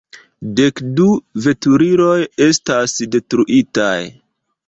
Dek 0.59 0.79
du 0.99 1.05
veturiloj 1.47 2.15
estas 2.47 2.97
detruitaj. 3.17 4.01